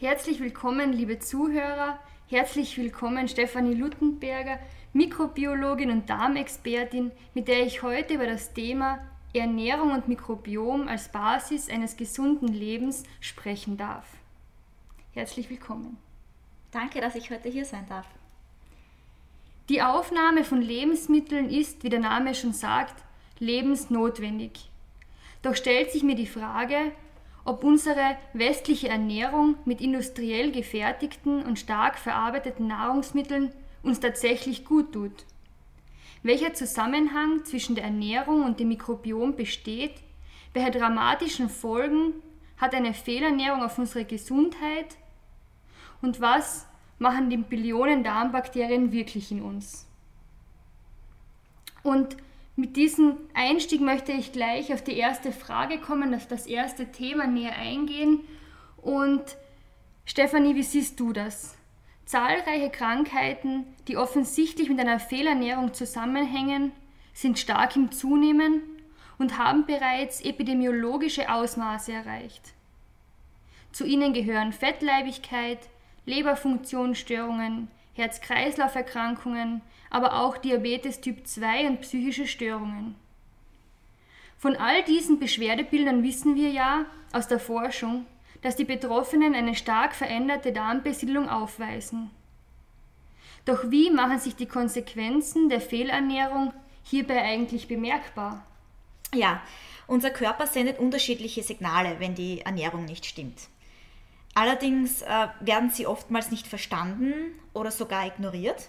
[0.00, 1.98] Herzlich willkommen, liebe Zuhörer.
[2.30, 4.58] Herzlich willkommen, Stefanie Luttenberger,
[4.94, 9.00] Mikrobiologin und Darmexpertin, mit der ich heute über das Thema
[9.34, 14.06] Ernährung und Mikrobiom als Basis eines gesunden Lebens sprechen darf.
[15.12, 15.98] Herzlich willkommen.
[16.70, 18.06] Danke, dass ich heute hier sein darf.
[19.68, 23.04] Die Aufnahme von Lebensmitteln ist, wie der Name schon sagt,
[23.38, 24.70] lebensnotwendig.
[25.42, 26.92] Doch stellt sich mir die Frage,
[27.44, 35.24] ob unsere westliche Ernährung mit industriell gefertigten und stark verarbeiteten Nahrungsmitteln uns tatsächlich gut tut.
[36.22, 39.94] Welcher Zusammenhang zwischen der Ernährung und dem Mikrobiom besteht?
[40.52, 42.14] Welche dramatischen Folgen
[42.58, 44.96] hat eine Fehlernährung auf unsere Gesundheit?
[46.02, 46.66] Und was
[46.98, 49.86] machen die Billionen Darmbakterien wirklich in uns?
[51.82, 52.16] Und
[52.60, 57.26] mit diesem Einstieg möchte ich gleich auf die erste Frage kommen, auf das erste Thema
[57.26, 58.20] näher eingehen.
[58.76, 59.22] Und
[60.04, 61.56] Stefanie, wie siehst du das?
[62.04, 66.72] Zahlreiche Krankheiten, die offensichtlich mit einer Fehlernährung zusammenhängen,
[67.14, 68.62] sind stark im Zunehmen
[69.18, 72.52] und haben bereits epidemiologische Ausmaße erreicht.
[73.72, 75.60] Zu ihnen gehören Fettleibigkeit,
[76.04, 82.94] Leberfunktionsstörungen, Herz-Kreislauf-Erkrankungen, aber auch Diabetes Typ 2 und psychische Störungen.
[84.38, 88.06] Von all diesen Beschwerdebildern wissen wir ja aus der Forschung,
[88.42, 92.10] dass die Betroffenen eine stark veränderte Darmbesiedlung aufweisen.
[93.44, 98.46] Doch wie machen sich die Konsequenzen der Fehlernährung hierbei eigentlich bemerkbar?
[99.14, 99.42] Ja,
[99.86, 103.48] unser Körper sendet unterschiedliche Signale, wenn die Ernährung nicht stimmt.
[104.34, 108.68] Allerdings äh, werden sie oftmals nicht verstanden oder sogar ignoriert.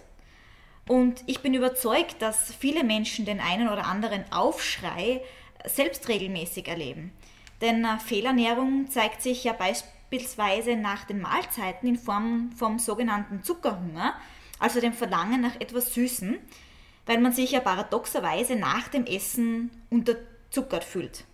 [0.88, 5.22] Und ich bin überzeugt, dass viele Menschen den einen oder anderen Aufschrei
[5.64, 7.12] selbst regelmäßig erleben.
[7.60, 14.14] Denn äh, Fehlernährung zeigt sich ja beispielsweise nach den Mahlzeiten in Form vom sogenannten Zuckerhunger,
[14.58, 16.38] also dem Verlangen nach etwas Süßen,
[17.06, 21.24] weil man sich ja paradoxerweise nach dem Essen unterzuckert fühlt.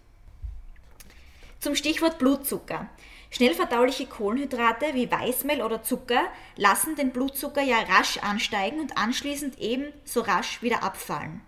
[1.61, 2.89] Zum Stichwort Blutzucker.
[3.31, 10.21] Schnellverdauliche Kohlenhydrate wie Weißmehl oder Zucker lassen den Blutzucker ja rasch ansteigen und anschließend ebenso
[10.21, 11.43] rasch wieder abfallen.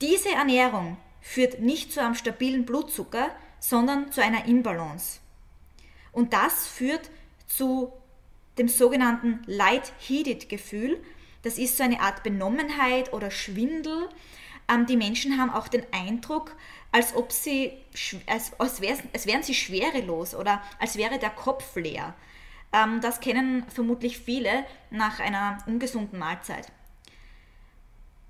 [0.00, 3.30] Diese Ernährung führt nicht zu einem stabilen Blutzucker,
[3.60, 5.20] sondern zu einer Imbalance.
[6.12, 7.10] Und das führt
[7.46, 7.92] zu
[8.58, 11.02] dem sogenannten Light-Headed-Gefühl.
[11.42, 14.08] Das ist so eine Art Benommenheit oder Schwindel.
[14.68, 16.56] Ähm, die Menschen haben auch den Eindruck,
[16.92, 17.72] als ob sie,
[18.26, 22.14] als, als, wären, als wären sie schwerelos oder als wäre der Kopf leer.
[22.72, 26.70] Ähm, das kennen vermutlich viele nach einer ungesunden Mahlzeit.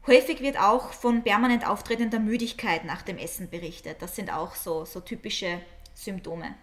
[0.06, 4.02] Häufig wird auch von permanent auftretender Müdigkeit nach dem Essen berichtet.
[4.02, 5.60] Das sind auch so, so typische
[5.94, 6.54] Symptome.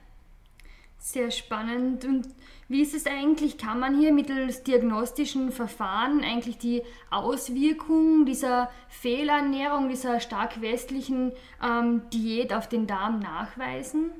[1.04, 2.06] Sehr spannend.
[2.06, 2.28] Und
[2.70, 3.58] wie ist es eigentlich?
[3.58, 12.04] Kann man hier mittels diagnostischen Verfahren eigentlich die Auswirkungen dieser Fehlernährung, dieser stark westlichen ähm,
[12.14, 14.12] Diät auf den Darm nachweisen?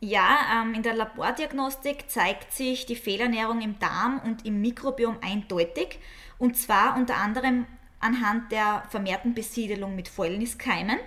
[0.00, 5.98] Ja, ähm, in der Labordiagnostik zeigt sich die Fehlernährung im Darm und im Mikrobiom eindeutig.
[6.38, 7.66] Und zwar unter anderem
[8.00, 10.98] anhand der vermehrten Besiedelung mit Fäulniskeimen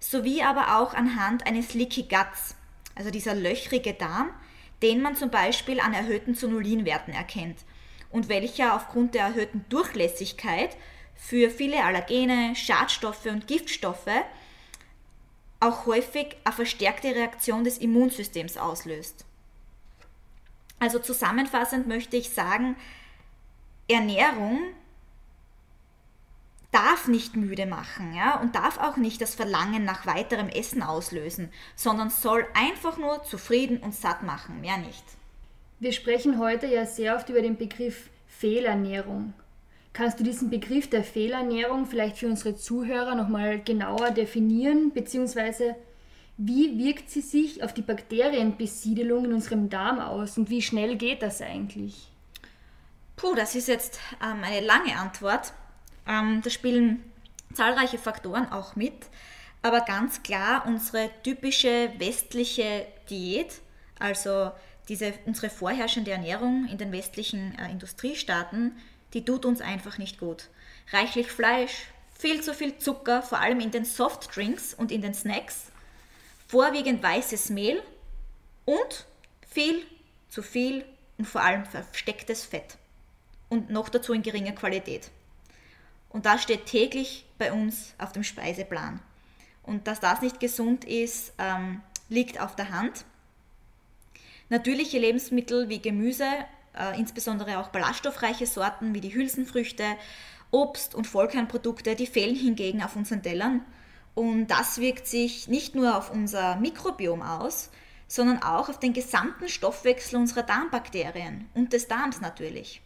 [0.00, 2.56] sowie aber auch anhand eines Leaky Guts,
[2.94, 4.30] also dieser löchrige Darm,
[4.82, 7.58] den man zum Beispiel an erhöhten Zonulinwerten erkennt
[8.10, 10.76] und welcher aufgrund der erhöhten Durchlässigkeit
[11.14, 14.06] für viele Allergene, Schadstoffe und Giftstoffe
[15.60, 19.24] auch häufig eine verstärkte Reaktion des Immunsystems auslöst.
[20.78, 22.76] Also zusammenfassend möchte ich sagen,
[23.88, 24.60] Ernährung
[26.74, 31.50] darf nicht müde machen ja, und darf auch nicht das Verlangen nach weiterem Essen auslösen,
[31.76, 35.04] sondern soll einfach nur zufrieden und satt machen, mehr nicht.
[35.78, 39.34] Wir sprechen heute ja sehr oft über den Begriff Fehlernährung.
[39.92, 45.76] Kannst du diesen Begriff der Fehlernährung vielleicht für unsere Zuhörer nochmal genauer definieren, beziehungsweise
[46.36, 51.22] wie wirkt sie sich auf die Bakterienbesiedelung in unserem Darm aus und wie schnell geht
[51.22, 52.10] das eigentlich?
[53.14, 55.52] Puh, das ist jetzt ähm, eine lange Antwort.
[56.06, 57.02] Ähm, da spielen
[57.52, 58.94] zahlreiche Faktoren auch mit,
[59.62, 63.60] aber ganz klar unsere typische westliche Diät,
[63.98, 64.52] also
[64.88, 68.76] diese, unsere vorherrschende Ernährung in den westlichen äh, Industriestaaten,
[69.14, 70.48] die tut uns einfach nicht gut.
[70.92, 71.86] Reichlich Fleisch,
[72.18, 75.66] viel zu viel Zucker, vor allem in den Softdrinks und in den Snacks,
[76.46, 77.82] vorwiegend weißes Mehl
[78.64, 79.06] und
[79.48, 79.82] viel
[80.28, 80.84] zu viel
[81.16, 82.76] und vor allem verstecktes Fett.
[83.48, 85.10] Und noch dazu in geringer Qualität.
[86.14, 89.00] Und das steht täglich bei uns auf dem Speiseplan.
[89.64, 93.04] Und dass das nicht gesund ist, ähm, liegt auf der Hand.
[94.48, 96.28] Natürliche Lebensmittel wie Gemüse,
[96.78, 99.84] äh, insbesondere auch ballaststoffreiche Sorten wie die Hülsenfrüchte,
[100.52, 103.62] Obst und Vollkornprodukte, die fehlen hingegen auf unseren Tellern.
[104.14, 107.70] Und das wirkt sich nicht nur auf unser Mikrobiom aus,
[108.06, 112.83] sondern auch auf den gesamten Stoffwechsel unserer Darmbakterien und des Darms natürlich.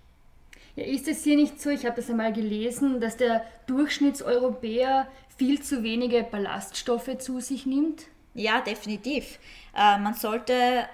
[0.76, 5.62] Ja, ist es hier nicht so, ich habe das einmal gelesen, dass der Durchschnittseuropäer viel
[5.62, 8.04] zu wenige Ballaststoffe zu sich nimmt?
[8.34, 9.38] Ja, definitiv.
[9.76, 10.88] Äh, man sollte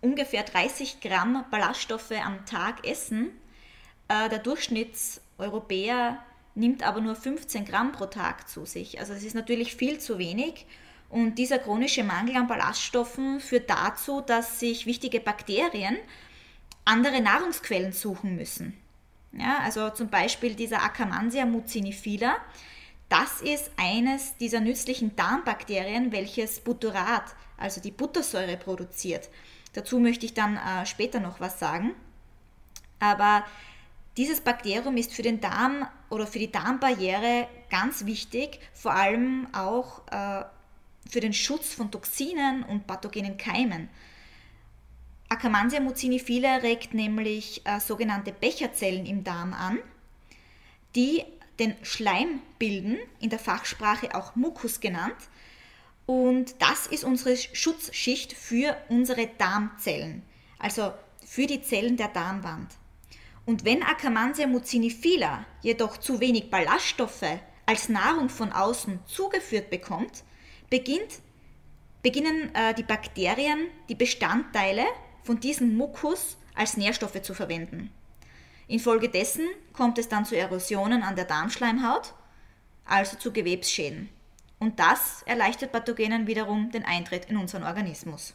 [0.00, 3.30] ungefähr 30 Gramm Ballaststoffe am Tag essen.
[4.08, 6.18] Äh, der Durchschnittseuropäer
[6.54, 9.00] nimmt aber nur 15 Gramm pro Tag zu sich.
[9.00, 10.66] Also es ist natürlich viel zu wenig.
[11.08, 15.98] Und dieser chronische Mangel an Ballaststoffen führt dazu, dass sich wichtige Bakterien
[16.84, 18.81] andere Nahrungsquellen suchen müssen.
[19.32, 22.36] Ja, also zum Beispiel dieser Akkermansia mucinifila.
[23.08, 27.24] Das ist eines dieser nützlichen Darmbakterien, welches Butyrat,
[27.56, 29.28] also die Buttersäure, produziert.
[29.74, 31.94] Dazu möchte ich dann äh, später noch was sagen.
[33.00, 33.44] Aber
[34.16, 40.06] dieses Bakterium ist für den Darm oder für die Darmbarriere ganz wichtig, vor allem auch
[40.10, 40.44] äh,
[41.10, 43.88] für den Schutz von Toxinen und pathogenen Keimen.
[45.32, 49.78] Akkermansia mucinifila regt nämlich äh, sogenannte Becherzellen im Darm an,
[50.94, 51.24] die
[51.58, 55.16] den Schleim bilden, in der Fachsprache auch Mukus genannt.
[56.04, 60.22] Und das ist unsere Schutzschicht für unsere Darmzellen,
[60.58, 60.92] also
[61.24, 62.70] für die Zellen der Darmwand.
[63.46, 70.24] Und wenn Akkermansia mucinifila jedoch zu wenig Ballaststoffe als Nahrung von außen zugeführt bekommt,
[70.68, 71.20] beginnt,
[72.02, 74.84] beginnen äh, die Bakterien die Bestandteile
[75.22, 77.90] von diesem Mukus als Nährstoffe zu verwenden.
[78.68, 82.14] Infolgedessen kommt es dann zu Erosionen an der Darmschleimhaut,
[82.84, 84.08] also zu Gewebsschäden.
[84.58, 88.34] Und das erleichtert Pathogenen wiederum den Eintritt in unseren Organismus.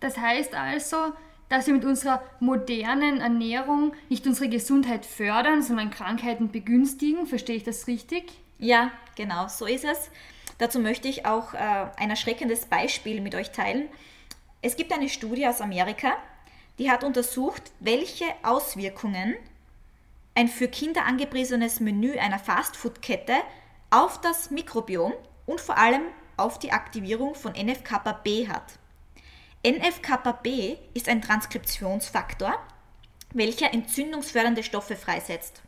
[0.00, 1.12] Das heißt also,
[1.48, 7.26] dass wir mit unserer modernen Ernährung nicht unsere Gesundheit fördern, sondern Krankheiten begünstigen.
[7.26, 8.32] Verstehe ich das richtig?
[8.58, 10.10] Ja, genau, so ist es.
[10.58, 13.88] Dazu möchte ich auch äh, ein erschreckendes Beispiel mit euch teilen.
[14.62, 16.16] Es gibt eine Studie aus Amerika,
[16.78, 19.36] die hat untersucht, welche Auswirkungen
[20.34, 23.34] ein für Kinder angepriesenes Menü einer Fastfood-Kette
[23.90, 25.12] auf das Mikrobiom
[25.46, 26.02] und vor allem
[26.36, 28.78] auf die Aktivierung von NF-kappa-B hat.
[29.62, 32.54] NF-kappa-B ist ein Transkriptionsfaktor,
[33.32, 35.62] welcher entzündungsfördernde Stoffe freisetzt.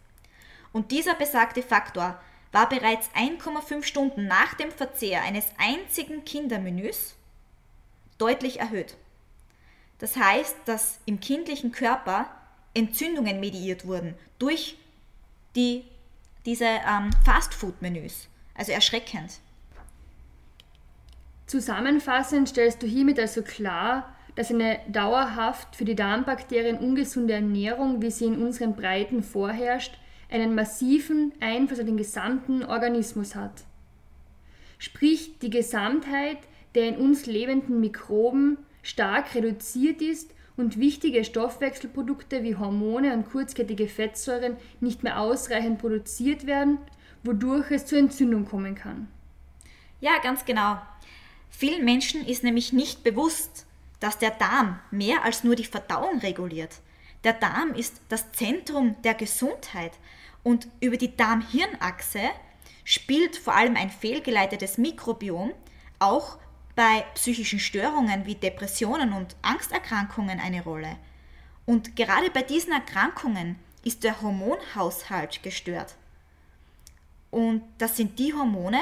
[0.72, 2.20] Und dieser besagte Faktor
[2.52, 7.17] war bereits 1,5 Stunden nach dem Verzehr eines einzigen Kindermenüs
[8.18, 8.96] deutlich erhöht.
[9.98, 12.30] Das heißt, dass im kindlichen Körper
[12.74, 14.76] Entzündungen mediiert wurden durch
[15.56, 15.84] die,
[16.44, 18.28] diese ähm, Fastfood-Menüs.
[18.54, 19.40] Also erschreckend.
[21.46, 28.10] Zusammenfassend stellst du hiermit also klar, dass eine dauerhaft für die Darmbakterien ungesunde Ernährung, wie
[28.10, 29.98] sie in unseren Breiten vorherrscht,
[30.30, 33.64] einen massiven Einfluss auf den gesamten Organismus hat.
[34.78, 36.38] Sprich, die Gesamtheit
[36.74, 43.88] der in uns lebenden Mikroben stark reduziert ist und wichtige Stoffwechselprodukte wie Hormone und kurzkettige
[43.88, 46.78] Fettsäuren nicht mehr ausreichend produziert werden,
[47.22, 49.08] wodurch es zur Entzündung kommen kann.
[50.00, 50.78] Ja, ganz genau.
[51.50, 53.66] Vielen Menschen ist nämlich nicht bewusst,
[54.00, 56.80] dass der Darm mehr als nur die Verdauung reguliert.
[57.24, 59.92] Der Darm ist das Zentrum der Gesundheit
[60.44, 62.20] und über die Darm-Hirn-Achse
[62.84, 65.52] spielt vor allem ein fehlgeleitetes Mikrobiom
[65.98, 66.38] auch
[66.78, 70.96] bei psychischen Störungen wie Depressionen und Angsterkrankungen eine Rolle.
[71.66, 75.96] Und gerade bei diesen Erkrankungen ist der Hormonhaushalt gestört.
[77.32, 78.78] Und das sind die Hormone,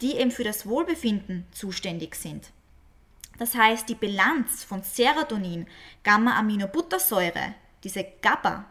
[0.00, 2.50] die eben für das Wohlbefinden zuständig sind.
[3.38, 5.68] Das heißt, die Bilanz von Serotonin,
[6.02, 7.54] Gamma-Aminobuttersäure,
[7.84, 8.64] diese GABA,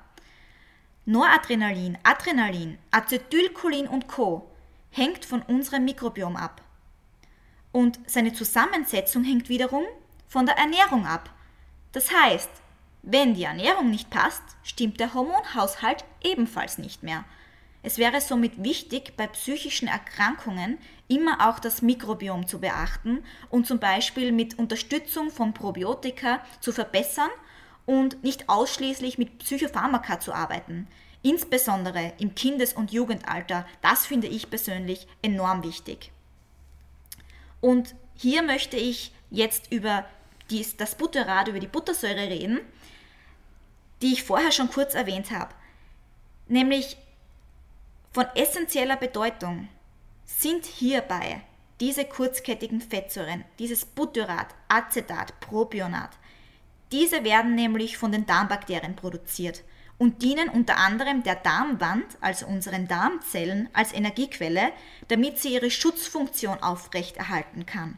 [1.05, 4.51] Noradrenalin, Adrenalin, Acetylcholin und Co.
[4.91, 6.66] hängt von unserem Mikrobiom ab.
[7.77, 9.84] Und seine Zusammensetzung hängt wiederum
[10.27, 11.29] von der Ernährung ab.
[11.91, 12.50] Das heißt,
[13.03, 17.24] wenn die Ernährung nicht passt, stimmt der Hormonhaushalt ebenfalls nicht mehr.
[17.84, 23.77] Es wäre somit wichtig, bei psychischen Erkrankungen immer auch das Mikrobiom zu beachten und zum
[23.77, 27.29] Beispiel mit Unterstützung von Probiotika zu verbessern
[27.86, 30.88] und nicht ausschließlich mit Psychopharmaka zu arbeiten.
[31.22, 36.12] Insbesondere im Kindes- und Jugendalter, das finde ich persönlich enorm wichtig.
[37.67, 40.05] Und hier möchte ich jetzt über
[40.50, 42.62] dies, das Butterrad, über die Buttersäure reden,
[44.01, 45.53] die ich vorher schon kurz erwähnt habe.
[46.47, 46.95] Nämlich
[48.13, 49.67] von essentieller Bedeutung
[50.24, 51.41] sind hierbei
[51.81, 56.12] diese kurzkettigen Fettsäuren, dieses Butyrat, Acetat, Propionat,
[56.93, 59.62] diese werden nämlich von den Darmbakterien produziert
[59.98, 64.72] und dienen unter anderem der Darmwand, also unseren Darmzellen, als Energiequelle,
[65.08, 67.98] damit sie ihre Schutzfunktion aufrechterhalten kann.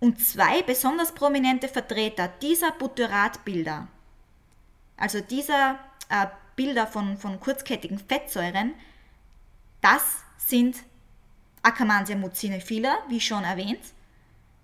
[0.00, 3.88] Und zwei besonders prominente Vertreter dieser Butyratbilder,
[4.96, 5.78] also dieser
[6.08, 6.26] äh,
[6.56, 8.74] Bilder von, von kurzkettigen Fettsäuren,
[9.80, 10.02] das
[10.36, 10.76] sind
[11.62, 13.82] Akkermansia mucinifila, wie schon erwähnt,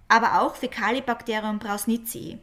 [0.08, 2.38] aber auch Fecalibacterium brausnitzii.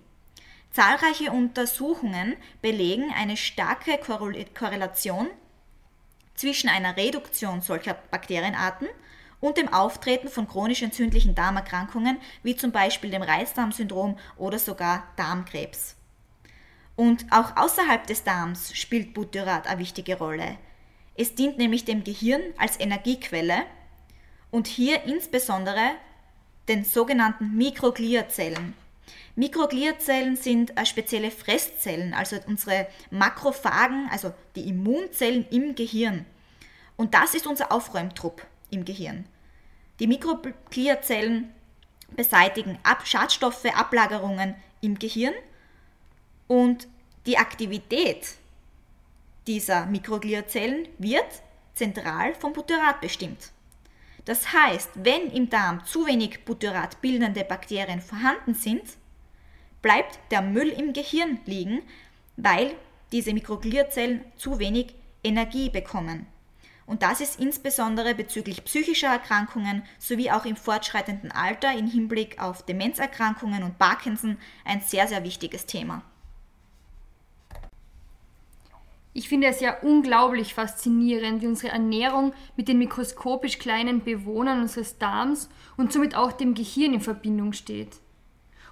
[0.72, 5.28] Zahlreiche Untersuchungen belegen eine starke Korrelation
[6.36, 8.88] zwischen einer Reduktion solcher Bakterienarten
[9.42, 15.98] und dem Auftreten von chronisch entzündlichen Darmerkrankungen wie zum Beispiel dem Reizdarmsyndrom oder sogar Darmkrebs.
[16.96, 20.58] Und auch außerhalb des Darms spielt Butyrat eine wichtige Rolle.
[21.18, 23.63] Es dient nämlich dem Gehirn als Energiequelle
[24.51, 25.96] und hier insbesondere
[26.70, 28.74] den sogenannten Mikrogliazellen.
[29.36, 36.25] Mikrogliazellen sind äh, spezielle Fresszellen, also unsere Makrophagen, also die Immunzellen im Gehirn.
[36.98, 39.25] Und das ist unser Aufräumtrupp im Gehirn.
[40.00, 41.51] Die Mikrogliazellen
[42.15, 45.34] beseitigen Ab Schadstoffe, Ablagerungen im Gehirn
[46.48, 46.88] und
[47.25, 48.36] die Aktivität
[49.48, 51.41] dieser Mikrogliazellen wird
[51.74, 53.51] zentral vom Butyrat bestimmt.
[54.25, 58.84] Das heißt, wenn im Darm zu wenig Butyrat bildende Bakterien vorhanden sind,
[59.82, 61.82] bleibt der Müll im Gehirn liegen,
[62.38, 62.74] weil
[63.12, 66.28] diese Mikrogliazellen zu wenig Energie bekommen.
[66.86, 72.66] Und das ist insbesondere bezüglich psychischer Erkrankungen sowie auch im fortschreitenden Alter im Hinblick auf
[72.66, 76.02] Demenzerkrankungen und Parkinson ein sehr, sehr wichtiges Thema.
[79.14, 84.98] Ich finde es ja unglaublich faszinierend, wie unsere Ernährung mit den mikroskopisch kleinen Bewohnern unseres
[84.98, 88.00] Darms und somit auch dem Gehirn in Verbindung steht.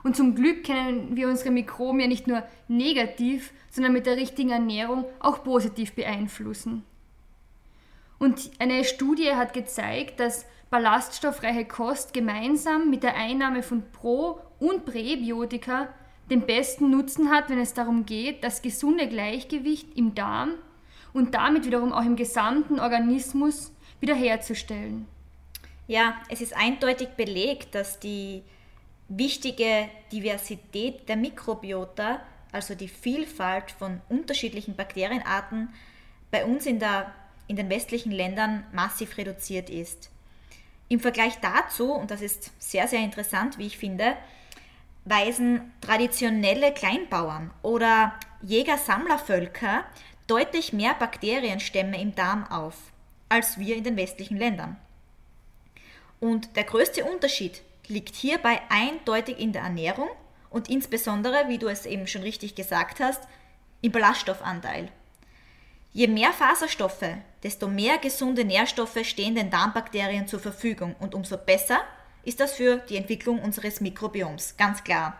[0.03, 4.51] Und zum Glück können wir unsere Mikroben ja nicht nur negativ, sondern mit der richtigen
[4.51, 6.83] Ernährung auch positiv beeinflussen.
[8.17, 14.85] Und eine Studie hat gezeigt, dass ballaststoffreiche Kost gemeinsam mit der Einnahme von Pro- und
[14.85, 15.89] Präbiotika
[16.29, 20.51] den besten Nutzen hat, wenn es darum geht, das gesunde Gleichgewicht im Darm
[21.13, 25.07] und damit wiederum auch im gesamten Organismus wiederherzustellen.
[25.87, 28.43] Ja, es ist eindeutig belegt, dass die
[29.09, 35.69] wichtige Diversität der Mikrobiota, also die Vielfalt von unterschiedlichen Bakterienarten,
[36.31, 37.13] bei uns in, der,
[37.47, 40.09] in den westlichen Ländern massiv reduziert ist.
[40.87, 44.15] Im Vergleich dazu, und das ist sehr, sehr interessant, wie ich finde,
[45.05, 49.83] weisen traditionelle Kleinbauern oder Jäger-Sammlervölker
[50.27, 52.75] deutlich mehr Bakterienstämme im Darm auf
[53.29, 54.75] als wir in den westlichen Ländern.
[56.19, 60.07] Und der größte Unterschied liegt hierbei eindeutig in der Ernährung
[60.49, 63.21] und insbesondere, wie du es eben schon richtig gesagt hast,
[63.81, 64.89] im Ballaststoffanteil.
[65.91, 71.79] Je mehr Faserstoffe, desto mehr gesunde Nährstoffe stehen den Darmbakterien zur Verfügung und umso besser
[72.23, 75.17] ist das für die Entwicklung unseres Mikrobioms, ganz klar.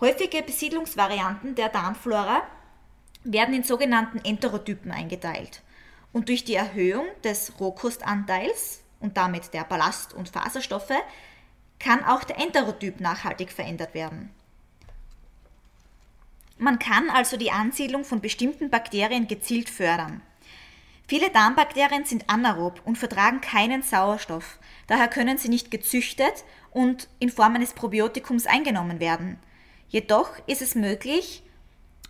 [0.00, 2.42] Häufige Besiedlungsvarianten der Darmflora
[3.24, 5.62] werden in sogenannten Enterotypen eingeteilt.
[6.12, 10.92] Und durch die Erhöhung des Rohkostanteils und damit der Ballast- und Faserstoffe
[11.78, 14.30] kann auch der Enterotyp nachhaltig verändert werden.
[16.58, 20.22] Man kann also die Ansiedlung von bestimmten Bakterien gezielt fördern.
[21.06, 24.58] Viele Darmbakterien sind anaerob und vertragen keinen Sauerstoff.
[24.86, 29.38] Daher können sie nicht gezüchtet und in Form eines Probiotikums eingenommen werden.
[29.88, 31.42] Jedoch ist es möglich,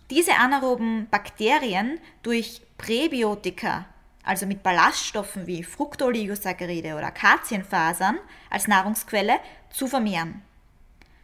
[0.09, 3.85] diese anaeroben Bakterien durch Präbiotika,
[4.23, 8.17] also mit Ballaststoffen wie Fructooligosaccharide oder Akazienfasern
[8.49, 10.41] als Nahrungsquelle, zu vermehren.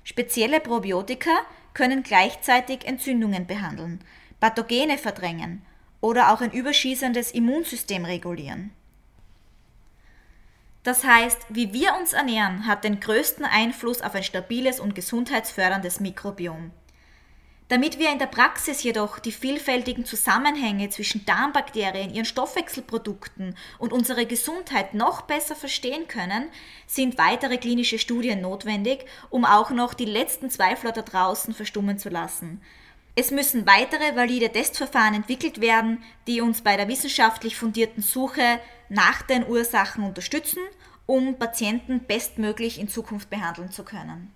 [0.04, 1.32] Spezielle Probiotika
[1.74, 4.04] können gleichzeitig Entzündungen behandeln,
[4.40, 5.66] Pathogene verdrängen
[6.02, 8.72] oder auch ein überschießendes Immunsystem regulieren.
[10.84, 16.02] Das heißt, wie wir uns ernähren, hat den größten Einfluss auf ein stabiles und gesundheitsförderndes
[16.02, 16.72] Mikrobiom.
[17.70, 24.26] Damit wir in der Praxis jedoch die vielfältigen Zusammenhänge zwischen Darmbakterien, ihren Stoffwechselprodukten und unserer
[24.26, 26.50] Gesundheit noch besser verstehen können,
[26.88, 32.10] sind weitere klinische Studien notwendig, um auch noch die letzten Zweifler da draußen verstummen zu
[32.10, 32.62] lassen.
[33.16, 39.22] Es müssen weitere valide Testverfahren entwickelt werden, die uns bei der wissenschaftlich fundierten Suche nach
[39.22, 40.64] den Ursachen unterstützen,
[41.06, 44.34] um Patienten bestmöglich in Zukunft behandeln zu können.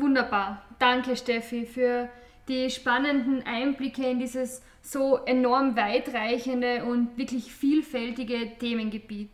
[0.00, 0.62] Wunderbar.
[0.78, 2.08] Danke, Steffi, für
[2.48, 9.30] die spannenden Einblicke in dieses so enorm weitreichende und wirklich vielfältige Themengebiet.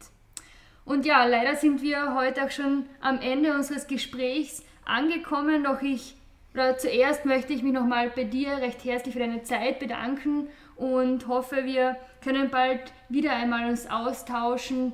[0.84, 6.16] Und ja, leider sind wir heute auch schon am Ende unseres Gesprächs angekommen, doch ich
[6.54, 11.26] oder zuerst möchte ich mich nochmal bei dir recht herzlich für deine Zeit bedanken und
[11.26, 14.92] hoffe, wir können bald wieder einmal uns austauschen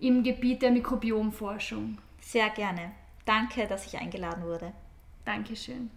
[0.00, 1.96] im Gebiet der Mikrobiomforschung.
[2.20, 2.92] Sehr gerne.
[3.24, 4.72] Danke, dass ich eingeladen wurde.
[5.28, 5.90] Dankeschön.